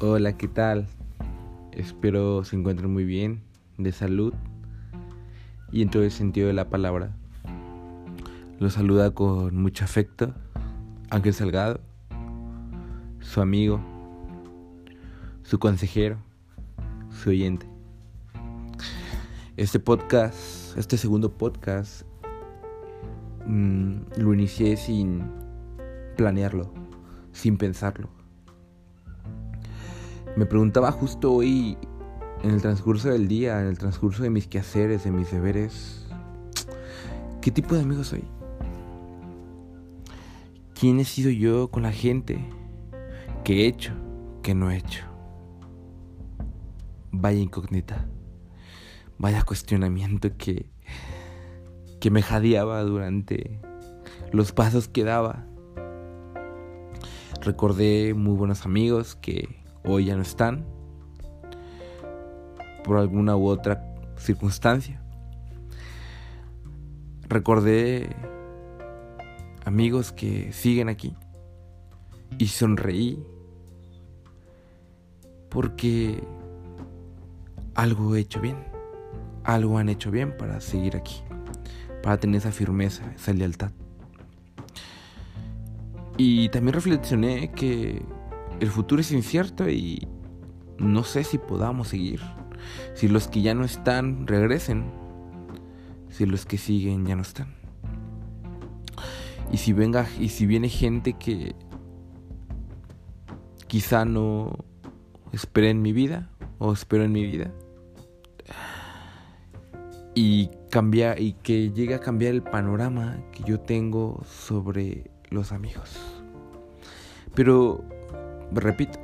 Hola, 0.00 0.36
¿qué 0.36 0.46
tal? 0.46 0.86
Espero 1.72 2.44
se 2.44 2.54
encuentren 2.54 2.92
muy 2.92 3.04
bien, 3.04 3.42
de 3.78 3.90
salud 3.90 4.32
y 5.72 5.82
en 5.82 5.90
todo 5.90 6.04
el 6.04 6.12
sentido 6.12 6.46
de 6.46 6.52
la 6.52 6.70
palabra. 6.70 7.16
Los 8.60 8.74
saluda 8.74 9.10
con 9.10 9.56
mucho 9.60 9.84
afecto 9.84 10.32
Ángel 11.10 11.34
Salgado, 11.34 11.80
su 13.18 13.40
amigo, 13.40 13.80
su 15.42 15.58
consejero, 15.58 16.18
su 17.10 17.30
oyente. 17.30 17.66
Este 19.56 19.80
podcast, 19.80 20.78
este 20.78 20.96
segundo 20.96 21.36
podcast, 21.36 22.02
mmm, 23.48 23.96
lo 24.16 24.32
inicié 24.32 24.76
sin 24.76 25.24
planearlo, 26.16 26.72
sin 27.32 27.58
pensarlo 27.58 28.17
me 30.38 30.46
preguntaba 30.46 30.92
justo 30.92 31.32
hoy, 31.32 31.76
en 32.44 32.50
el 32.52 32.62
transcurso 32.62 33.08
del 33.08 33.26
día, 33.26 33.60
en 33.60 33.66
el 33.66 33.76
transcurso 33.76 34.22
de 34.22 34.30
mis 34.30 34.46
quehaceres, 34.46 35.02
de 35.02 35.10
mis 35.10 35.32
deberes, 35.32 36.06
¿qué 37.40 37.50
tipo 37.50 37.74
de 37.74 37.80
amigo 37.80 38.04
soy? 38.04 38.22
¿Quién 40.78 41.00
he 41.00 41.04
sido 41.04 41.32
yo 41.32 41.72
con 41.72 41.82
la 41.82 41.90
gente? 41.90 42.38
¿Qué 43.42 43.64
he 43.64 43.66
hecho? 43.66 43.94
¿Qué 44.44 44.54
no 44.54 44.70
he 44.70 44.76
hecho? 44.76 45.04
Vaya 47.10 47.40
incógnita. 47.40 48.06
Vaya 49.18 49.42
cuestionamiento 49.42 50.36
que, 50.36 50.70
que 51.98 52.12
me 52.12 52.22
jadeaba 52.22 52.80
durante 52.84 53.60
los 54.30 54.52
pasos 54.52 54.86
que 54.86 55.02
daba. 55.02 55.44
Recordé 57.40 58.14
muy 58.14 58.36
buenos 58.36 58.64
amigos 58.64 59.16
que 59.16 59.66
hoy 59.84 60.06
ya 60.06 60.16
no 60.16 60.22
están 60.22 60.64
por 62.84 62.98
alguna 62.98 63.36
u 63.36 63.46
otra 63.46 63.84
circunstancia. 64.16 65.00
Recordé 67.28 68.08
amigos 69.64 70.12
que 70.12 70.52
siguen 70.52 70.88
aquí 70.88 71.14
y 72.38 72.46
sonreí 72.46 73.22
porque 75.50 76.22
algo 77.74 78.14
he 78.14 78.20
hecho 78.20 78.40
bien, 78.40 78.56
algo 79.44 79.78
han 79.78 79.88
hecho 79.88 80.10
bien 80.10 80.36
para 80.36 80.60
seguir 80.60 80.96
aquí, 80.96 81.22
para 82.02 82.18
tener 82.18 82.38
esa 82.38 82.52
firmeza, 82.52 83.12
esa 83.14 83.32
lealtad. 83.32 83.70
Y 86.16 86.48
también 86.48 86.74
reflexioné 86.74 87.52
que 87.52 88.02
el 88.60 88.68
futuro 88.68 89.00
es 89.00 89.12
incierto 89.12 89.68
y 89.68 90.06
no 90.78 91.04
sé 91.04 91.24
si 91.24 91.38
podamos 91.38 91.88
seguir. 91.88 92.20
Si 92.94 93.08
los 93.08 93.28
que 93.28 93.42
ya 93.42 93.54
no 93.54 93.64
están 93.64 94.26
regresen. 94.26 94.90
Si 96.10 96.26
los 96.26 96.46
que 96.46 96.58
siguen 96.58 97.06
ya 97.06 97.16
no 97.16 97.22
están. 97.22 97.54
Y 99.52 99.58
si 99.58 99.72
venga 99.72 100.06
y 100.18 100.28
si 100.28 100.46
viene 100.46 100.68
gente 100.68 101.14
que 101.14 101.54
quizá 103.66 104.04
no 104.04 104.64
espere 105.32 105.70
en 105.70 105.82
mi 105.82 105.92
vida 105.92 106.30
o 106.58 106.72
espero 106.72 107.04
en 107.04 107.12
mi 107.12 107.24
vida 107.24 107.52
y 110.20 110.50
cambia 110.70 111.16
y 111.16 111.34
que 111.34 111.70
llegue 111.70 111.94
a 111.94 112.00
cambiar 112.00 112.34
el 112.34 112.42
panorama 112.42 113.18
que 113.30 113.44
yo 113.44 113.60
tengo 113.60 114.24
sobre 114.26 115.12
los 115.30 115.52
amigos. 115.52 115.96
Pero 117.36 117.84
repito, 118.52 118.98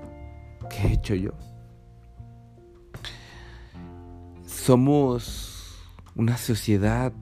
¿qué 0.71 0.89
he 0.89 0.93
hecho 0.93 1.15
yo? 1.15 1.33
Somos 4.47 5.77
una 6.15 6.37
sociedad 6.37 7.13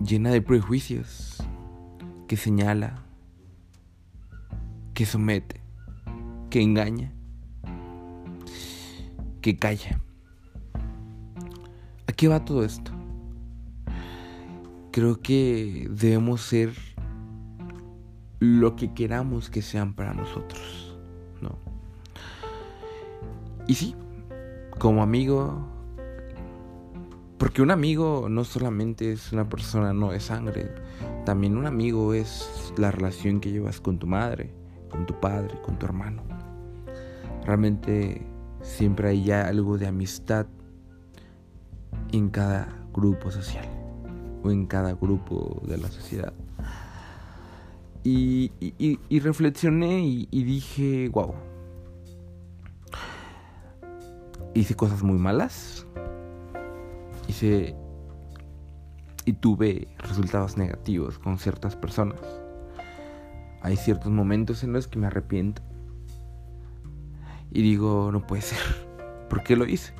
llena 0.00 0.30
de 0.30 0.40
prejuicios 0.40 1.36
que 2.26 2.36
señala, 2.36 3.02
que 4.94 5.06
somete, 5.06 5.60
que 6.50 6.62
engaña, 6.62 7.12
que 9.40 9.56
calla. 9.56 10.00
¿A 12.06 12.12
qué 12.12 12.28
va 12.28 12.44
todo 12.44 12.64
esto? 12.64 12.92
Creo 14.92 15.20
que 15.20 15.88
debemos 15.90 16.40
ser 16.42 16.87
lo 18.40 18.76
que 18.76 18.94
queramos 18.94 19.50
que 19.50 19.62
sean 19.62 19.94
para 19.94 20.14
nosotros, 20.14 20.96
¿no? 21.40 21.58
Y 23.66 23.74
sí, 23.74 23.94
como 24.78 25.02
amigo, 25.02 25.66
porque 27.36 27.62
un 27.62 27.70
amigo 27.70 28.28
no 28.30 28.44
solamente 28.44 29.12
es 29.12 29.32
una 29.32 29.48
persona 29.48 29.92
no 29.92 30.12
de 30.12 30.20
sangre, 30.20 30.70
también 31.24 31.56
un 31.56 31.66
amigo 31.66 32.14
es 32.14 32.72
la 32.76 32.90
relación 32.90 33.40
que 33.40 33.50
llevas 33.50 33.80
con 33.80 33.98
tu 33.98 34.06
madre, 34.06 34.52
con 34.90 35.04
tu 35.06 35.18
padre, 35.20 35.60
con 35.62 35.78
tu 35.78 35.86
hermano. 35.86 36.22
Realmente 37.44 38.26
siempre 38.62 39.10
hay 39.10 39.24
ya 39.24 39.48
algo 39.48 39.78
de 39.78 39.86
amistad 39.86 40.46
en 42.12 42.30
cada 42.30 42.68
grupo 42.92 43.30
social 43.30 43.66
o 44.42 44.50
en 44.50 44.66
cada 44.66 44.94
grupo 44.94 45.60
de 45.66 45.78
la 45.78 45.88
sociedad. 45.88 46.32
Y, 48.04 48.50
reflexioné 49.20 50.00
y, 50.30 50.44
dije, 50.44 51.08
wow. 51.10 51.34
Hice 54.54 54.74
cosas 54.74 55.02
muy 55.02 55.18
malas. 55.18 55.86
Hice... 57.28 57.76
Y 59.24 59.34
tuve 59.34 59.88
resultados 59.98 60.56
negativos 60.56 61.18
con 61.18 61.38
ciertas 61.38 61.76
personas. 61.76 62.20
Hay 63.60 63.76
ciertos 63.76 64.10
momentos 64.10 64.64
en 64.64 64.72
los 64.72 64.88
que 64.88 64.98
me 64.98 65.06
arrepiento. 65.06 65.60
Y 67.50 67.62
digo, 67.62 68.10
no 68.10 68.26
puede 68.26 68.42
ser. 68.42 68.58
¿Por 69.28 69.42
qué 69.42 69.56
lo 69.56 69.66
hice? 69.66 69.92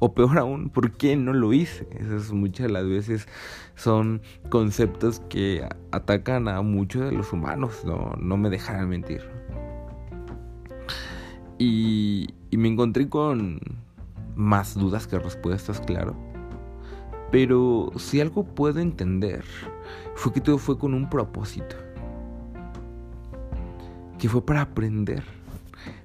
O 0.00 0.14
peor 0.14 0.38
aún, 0.38 0.70
¿por 0.70 0.92
qué 0.92 1.14
no 1.14 1.34
lo 1.34 1.52
hice? 1.52 1.86
Esas 1.98 2.32
muchas 2.32 2.68
de 2.68 2.72
las 2.72 2.88
veces 2.88 3.28
son 3.76 4.22
conceptos 4.48 5.20
que 5.28 5.68
atacan 5.92 6.48
a 6.48 6.62
muchos 6.62 7.02
de 7.10 7.12
los 7.12 7.32
humanos, 7.34 7.82
no, 7.84 8.14
no 8.18 8.38
me 8.38 8.48
dejarán 8.48 8.88
mentir. 8.88 9.22
Y, 11.58 12.30
y 12.50 12.56
me 12.56 12.68
encontré 12.68 13.10
con 13.10 13.60
más 14.34 14.74
dudas 14.74 15.06
que 15.06 15.18
respuestas, 15.18 15.80
claro. 15.80 16.16
Pero 17.30 17.90
si 17.96 18.22
algo 18.22 18.44
puedo 18.44 18.80
entender, 18.80 19.44
fue 20.14 20.32
que 20.32 20.40
todo 20.40 20.56
fue 20.56 20.78
con 20.78 20.94
un 20.94 21.10
propósito. 21.10 21.76
Que 24.18 24.30
fue 24.30 24.44
para 24.44 24.62
aprender, 24.62 25.22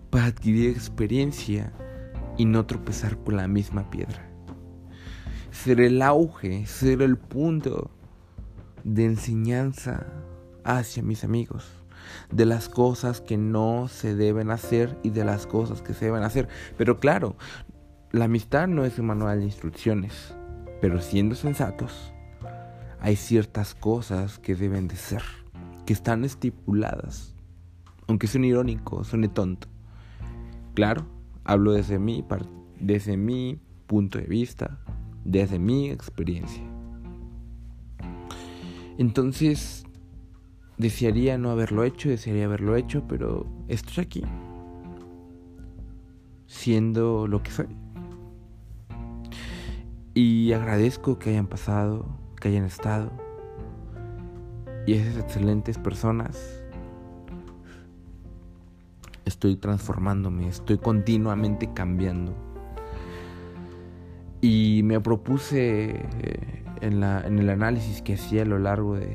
para 0.10 0.26
adquirir 0.26 0.72
experiencia 0.72 1.72
y 2.38 2.46
no 2.46 2.66
tropezar 2.66 3.18
con 3.18 3.38
la 3.38 3.48
misma 3.48 3.90
piedra. 3.90 4.30
Ser 5.52 5.80
el 5.80 6.02
auge, 6.02 6.66
ser 6.66 7.02
el 7.02 7.18
punto 7.18 7.92
de 8.84 9.06
enseñanza 9.06 10.06
hacia 10.64 11.02
mis 11.02 11.24
amigos, 11.24 11.66
de 12.32 12.46
las 12.46 12.70
cosas 12.70 13.22
que 13.22 13.38
no 13.38 13.88
se 13.88 14.16
deben 14.16 14.52
hacer 14.52 14.98
y 15.04 15.10
de 15.10 15.26
las 15.26 15.48
cosas 15.48 15.82
que 15.82 15.94
se 15.94 16.06
deben 16.06 16.24
hacer. 16.24 16.48
Pero 16.78 17.00
claro, 17.00 17.36
la 18.12 18.26
amistad 18.26 18.68
no 18.68 18.86
es 18.86 19.00
un 19.00 19.08
manual 19.08 19.40
de 19.40 19.46
instrucciones, 19.46 20.36
pero 20.82 21.02
siendo 21.02 21.36
sensatos, 21.36 22.14
hay 23.00 23.16
ciertas 23.16 23.76
cosas 23.76 24.40
que 24.40 24.56
deben 24.56 24.88
de 24.88 24.96
ser, 24.96 25.24
que 25.86 25.94
están 25.94 26.26
estipuladas, 26.26 27.36
aunque 28.08 28.28
suene 28.28 28.48
irónico, 28.48 29.04
suene 29.04 29.28
tonto. 29.28 29.68
Claro, 30.74 31.06
Hablo 31.46 31.74
desde 31.74 32.00
mi, 32.00 32.26
desde 32.80 33.18
mi 33.18 33.60
punto 33.86 34.18
de 34.18 34.26
vista, 34.26 34.80
desde 35.24 35.60
mi 35.60 35.90
experiencia. 35.90 36.64
Entonces, 38.98 39.86
desearía 40.78 41.38
no 41.38 41.52
haberlo 41.52 41.84
hecho, 41.84 42.10
desearía 42.10 42.46
haberlo 42.46 42.76
hecho, 42.76 43.04
pero 43.08 43.46
estoy 43.68 44.04
aquí, 44.04 44.24
siendo 46.48 47.28
lo 47.28 47.44
que 47.44 47.52
soy. 47.52 47.68
Y 50.14 50.52
agradezco 50.54 51.20
que 51.20 51.32
hayan 51.32 51.48
pasado, 51.48 52.08
que 52.42 52.48
hayan 52.48 52.66
estado, 52.66 53.12
y 54.88 54.94
esas 54.94 55.18
excelentes 55.18 55.78
personas 55.78 56.65
estoy 59.36 59.58
transformándome, 59.58 60.48
estoy 60.48 60.78
continuamente 60.78 61.74
cambiando. 61.74 62.34
Y 64.40 64.82
me 64.84 65.02
propuse 65.02 66.08
eh, 66.22 66.64
en, 66.80 67.02
la, 67.02 67.20
en 67.28 67.40
el 67.40 67.50
análisis 67.50 68.02
que 68.02 68.14
hacía 68.14 68.44
a 68.44 68.46
lo 68.46 68.60
largo 68.60 68.96
de, 68.96 69.14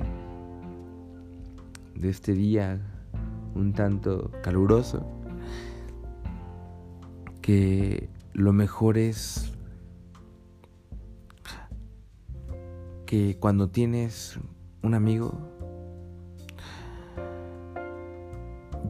de 1.94 2.08
este 2.10 2.34
día 2.34 2.80
un 3.54 3.72
tanto 3.72 4.30
caluroso, 4.42 5.06
que 7.40 8.10
lo 8.34 8.52
mejor 8.52 8.98
es 8.98 9.54
que 13.06 13.38
cuando 13.40 13.70
tienes 13.70 14.38
un 14.82 14.92
amigo 14.92 15.32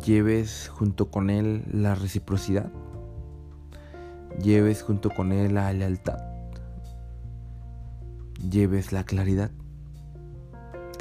lleves 0.04 0.68
junto 0.68 1.10
con 1.10 1.30
él 1.30 1.64
la 1.72 1.94
reciprocidad, 1.94 2.70
lleves 4.42 4.82
junto 4.82 5.10
con 5.10 5.32
él 5.32 5.54
la 5.54 5.72
lealtad, 5.72 6.18
lleves 8.48 8.92
la 8.92 9.04
claridad, 9.04 9.50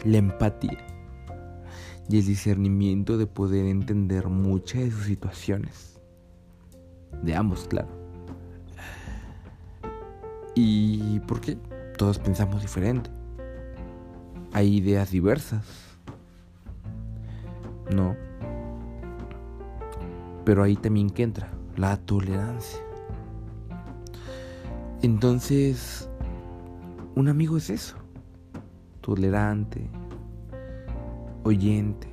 la 0.04 0.18
empatía 0.18 0.78
y 2.10 2.18
el 2.18 2.26
discernimiento 2.26 3.18
de 3.18 3.28
poder 3.28 3.66
entender 3.66 4.28
muchas 4.28 4.82
de 4.82 4.92
sus 4.92 5.06
situaciones. 5.06 6.00
De 7.24 7.36
ambos, 7.36 7.68
claro. 7.68 7.90
¿Y 10.56 11.20
por 11.22 11.40
qué? 11.42 11.58
Todos 11.98 12.18
pensamos 12.18 12.62
diferente. 12.62 13.10
Hay 14.52 14.78
ideas 14.78 15.12
diversas. 15.12 15.66
No. 17.92 18.29
Pero 20.50 20.64
ahí 20.64 20.76
también 20.76 21.12
que 21.12 21.22
entra 21.22 21.52
la 21.78 21.96
tolerancia. 21.96 22.80
Entonces, 25.04 26.10
un 27.14 27.28
amigo 27.28 27.56
es 27.56 27.70
eso. 27.70 27.98
Tolerante, 29.00 29.88
oyente. 31.44 32.08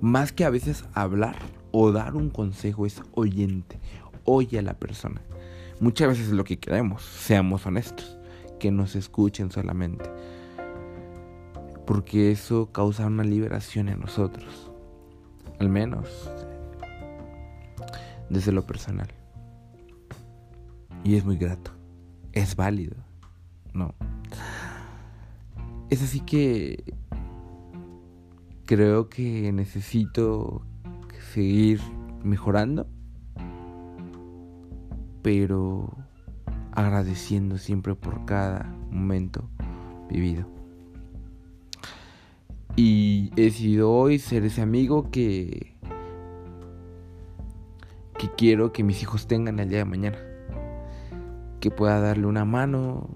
Más 0.00 0.32
que 0.32 0.46
a 0.46 0.48
veces 0.48 0.86
hablar 0.94 1.36
o 1.70 1.92
dar 1.92 2.16
un 2.16 2.30
consejo 2.30 2.86
es 2.86 3.02
oyente. 3.12 3.78
Oye 4.24 4.60
a 4.60 4.62
la 4.62 4.78
persona. 4.78 5.20
Muchas 5.80 6.08
veces 6.08 6.28
es 6.28 6.32
lo 6.32 6.44
que 6.44 6.58
queremos, 6.58 7.02
seamos 7.02 7.66
honestos, 7.66 8.18
que 8.58 8.70
nos 8.70 8.96
escuchen 8.96 9.50
solamente. 9.50 10.10
Porque 11.86 12.30
eso 12.30 12.72
causa 12.72 13.06
una 13.06 13.22
liberación 13.22 13.90
en 13.90 14.00
nosotros. 14.00 14.70
Al 15.58 15.68
menos 15.68 16.08
desde 18.32 18.50
lo 18.52 18.66
personal. 18.66 19.08
Y 21.04 21.16
es 21.16 21.24
muy 21.24 21.36
grato. 21.36 21.70
Es 22.32 22.56
válido. 22.56 22.96
No. 23.74 23.94
Es 25.90 26.02
así 26.02 26.20
que 26.20 26.82
creo 28.64 29.08
que 29.08 29.52
necesito 29.52 30.64
seguir 31.32 31.80
mejorando 32.24 32.88
pero 35.22 35.88
agradeciendo 36.72 37.56
siempre 37.56 37.94
por 37.94 38.24
cada 38.24 38.64
momento 38.90 39.48
vivido. 40.10 40.46
Y 42.76 43.30
he 43.36 43.42
decidido 43.42 43.90
hoy 43.90 44.18
ser 44.18 44.44
ese 44.44 44.62
amigo 44.62 45.10
que 45.10 45.71
que 48.22 48.30
quiero 48.36 48.72
que 48.72 48.84
mis 48.84 49.02
hijos 49.02 49.26
tengan 49.26 49.58
el 49.58 49.68
día 49.68 49.78
de 49.78 49.84
mañana. 49.84 50.18
Que 51.58 51.72
pueda 51.72 51.98
darle 51.98 52.26
una 52.26 52.44
mano 52.44 53.10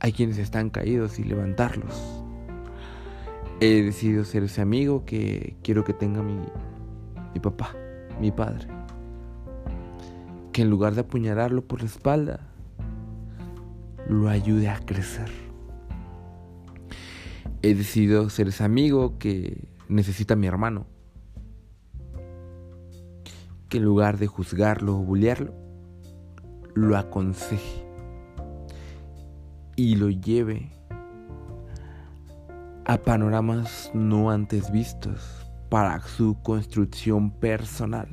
a 0.00 0.10
quienes 0.10 0.38
están 0.38 0.70
caídos 0.70 1.18
y 1.18 1.24
levantarlos. 1.24 2.24
He 3.60 3.82
decidido 3.82 4.24
ser 4.24 4.44
ese 4.44 4.62
amigo 4.62 5.04
que 5.04 5.54
quiero 5.62 5.84
que 5.84 5.92
tenga 5.92 6.22
mi, 6.22 6.38
mi 7.34 7.40
papá, 7.40 7.74
mi 8.18 8.30
padre 8.30 8.66
que 10.56 10.62
en 10.62 10.70
lugar 10.70 10.94
de 10.94 11.02
apuñalarlo 11.02 11.66
por 11.66 11.80
la 11.80 11.86
espalda, 11.86 12.40
lo 14.08 14.30
ayude 14.30 14.70
a 14.70 14.78
crecer. 14.78 15.30
He 17.60 17.74
decidido 17.74 18.30
ser 18.30 18.48
ese 18.48 18.64
amigo 18.64 19.18
que 19.18 19.68
necesita 19.90 20.32
a 20.32 20.38
mi 20.38 20.46
hermano. 20.46 20.86
Que 23.68 23.78
en 23.78 23.84
lugar 23.84 24.18
de 24.18 24.26
juzgarlo 24.26 24.96
o 24.96 25.02
bullearlo, 25.02 25.52
lo 26.74 26.96
aconseje 26.96 27.84
y 29.76 29.96
lo 29.96 30.08
lleve 30.08 30.70
a 32.84 32.98
panoramas 32.98 33.90
no 33.94 34.30
antes 34.30 34.70
vistos 34.70 35.46
para 35.68 36.00
su 36.00 36.40
construcción 36.42 37.30
personal. 37.30 38.08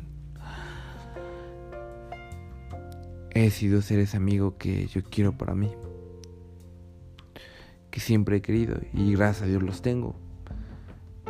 he 3.33 3.49
sido 3.49 3.81
ser 3.81 3.99
ese 3.99 4.17
amigo 4.17 4.57
que 4.57 4.87
yo 4.87 5.03
quiero 5.03 5.37
para 5.37 5.55
mí. 5.55 5.71
Que 7.89 7.99
siempre 7.99 8.37
he 8.37 8.41
querido 8.41 8.77
y 8.93 9.13
gracias 9.13 9.43
a 9.43 9.45
Dios 9.47 9.63
los 9.63 9.81
tengo. 9.81 10.15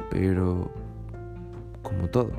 Pero 0.10 0.72
como 1.82 2.10
todo, 2.10 2.32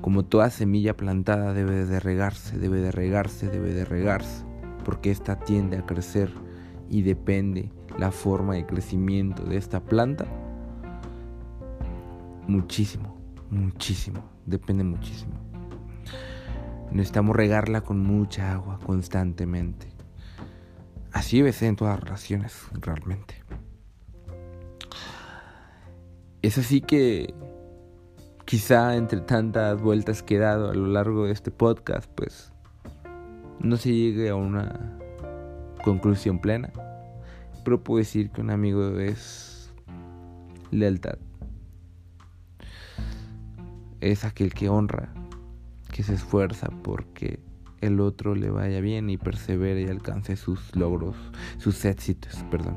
como 0.00 0.24
toda 0.24 0.50
semilla 0.50 0.96
plantada 0.96 1.52
debe 1.52 1.84
de 1.84 2.00
regarse, 2.00 2.58
debe 2.58 2.80
de 2.80 2.90
regarse, 2.90 3.48
debe 3.48 3.72
de 3.72 3.84
regarse, 3.84 4.44
porque 4.84 5.10
esta 5.10 5.38
tiende 5.38 5.78
a 5.78 5.86
crecer 5.86 6.32
y 6.88 7.02
depende 7.02 7.70
la 7.98 8.10
forma 8.10 8.54
de 8.54 8.66
crecimiento 8.66 9.44
de 9.44 9.56
esta 9.56 9.80
planta 9.80 10.26
muchísimo, 12.50 13.16
muchísimo, 13.50 14.24
depende 14.46 14.84
muchísimo. 14.84 15.34
Necesitamos 16.90 17.36
regarla 17.36 17.82
con 17.82 18.00
mucha 18.00 18.52
agua 18.52 18.80
constantemente. 18.84 19.86
Así 21.12 21.38
debe 21.38 21.52
ser 21.52 21.68
en 21.68 21.76
todas 21.76 21.94
las 21.94 22.04
relaciones, 22.04 22.66
realmente. 22.72 23.42
Es 26.42 26.58
así 26.58 26.80
que 26.80 27.34
quizá 28.50 28.96
entre 28.96 29.20
tantas 29.20 29.80
vueltas 29.80 30.24
que 30.24 30.34
he 30.34 30.38
dado 30.40 30.70
a 30.70 30.74
lo 30.74 30.88
largo 30.88 31.26
de 31.26 31.32
este 31.32 31.52
podcast, 31.52 32.10
pues 32.16 32.52
no 33.60 33.76
se 33.76 33.94
llegue 33.94 34.28
a 34.28 34.34
una 34.34 34.98
conclusión 35.84 36.40
plena. 36.40 36.72
Pero 37.62 37.84
puedo 37.84 37.98
decir 37.98 38.30
que 38.30 38.40
un 38.40 38.50
amigo 38.50 38.98
es 38.98 39.72
lealtad. 40.72 41.16
Es 44.00 44.24
aquel 44.24 44.52
que 44.52 44.68
honra 44.68 45.14
que 45.92 46.02
se 46.02 46.14
esfuerza 46.14 46.70
porque 46.82 47.38
el 47.80 48.00
otro 48.00 48.34
le 48.34 48.50
vaya 48.50 48.80
bien 48.80 49.10
y 49.10 49.16
persevere 49.16 49.82
y 49.82 49.86
alcance 49.86 50.34
sus 50.34 50.74
logros, 50.74 51.14
sus 51.58 51.84
éxitos, 51.84 52.44
perdón. 52.50 52.76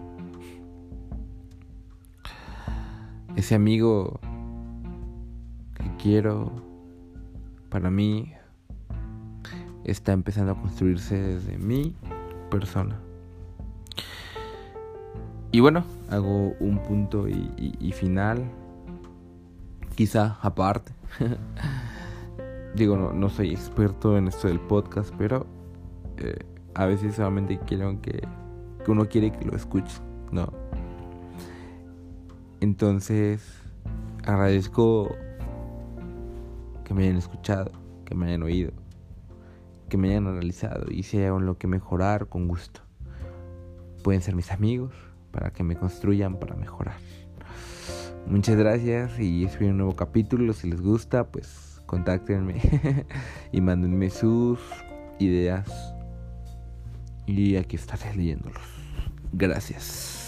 Ese 3.36 3.56
amigo 3.56 4.20
quiero 6.04 6.52
para 7.70 7.90
mí 7.90 8.34
está 9.86 10.12
empezando 10.12 10.52
a 10.52 10.56
construirse 10.60 11.18
desde 11.18 11.58
mi 11.58 11.96
persona. 12.52 13.00
Y 15.54 15.62
bueno, 15.62 15.86
hago 16.10 16.56
un 16.60 16.84
punto 16.84 17.30
y, 17.30 17.92
final, 17.94 18.44
quizá 19.96 20.38
aparte. 20.42 20.92
digo, 22.76 22.98
no, 22.98 23.14
no 23.14 23.30
soy 23.30 23.52
experto 23.52 24.18
en 24.18 24.28
esto 24.28 24.50
del 24.50 24.60
podcast, 24.60 25.14
pero 25.18 25.46
eh, 26.18 26.38
a 26.74 26.86
veces 26.86 27.16
solamente 27.16 27.60
quiero 27.66 28.02
que, 28.02 28.28
que 28.84 28.92
uno 28.92 29.08
quiere 29.08 29.32
que 29.32 29.46
lo 29.46 29.56
escuche, 29.56 30.02
¿no? 30.32 30.52
Entonces, 32.60 33.62
agradezco 34.26 35.16
que 36.84 36.94
me 36.94 37.04
hayan 37.04 37.18
escuchado, 37.18 37.72
que 38.06 38.16
me 38.16 38.28
hayan 38.28 38.44
oído, 38.44 38.72
que 39.90 39.98
me 39.98 40.10
hayan 40.10 40.28
analizado 40.28 40.92
y 40.92 41.04
si 41.04 41.18
hay 41.18 41.30
lo 41.40 41.58
que 41.58 41.68
mejorar, 41.68 42.28
con 42.28 42.48
gusto. 42.48 42.82
Pueden 44.04 44.22
ser 44.22 44.36
mis 44.36 44.52
amigos 44.52 44.94
para 45.32 45.52
que 45.52 45.64
me 45.64 45.76
construyan 45.76 46.40
para 46.40 46.56
mejorar. 46.56 46.98
Muchas 48.26 48.56
gracias 48.56 49.20
y 49.20 49.44
espero 49.44 49.72
un 49.72 49.78
nuevo 49.78 49.96
capítulo. 49.96 50.54
Si 50.54 50.70
les 50.70 50.82
gusta, 50.82 51.28
pues 51.28 51.82
contáctenme 51.86 53.06
y 53.52 53.62
mándenme 53.62 54.10
sus 54.10 54.60
ideas. 55.20 55.94
Y 57.26 57.56
aquí 57.56 57.76
estaré 57.76 58.16
leyéndolos. 58.16 58.64
Gracias. 59.32 60.23